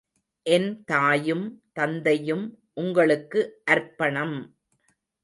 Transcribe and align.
என் 0.45 0.69
தாயும், 0.85 1.43
தந்தையும் 1.73 2.43
உங்களுக்கு 2.75 3.41
அர்ப்பணம்! 3.65 4.35